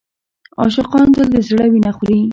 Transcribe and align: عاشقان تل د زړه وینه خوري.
عاشقان 0.59 1.05
تل 1.15 1.27
د 1.33 1.35
زړه 1.47 1.65
وینه 1.71 1.91
خوري. 1.95 2.21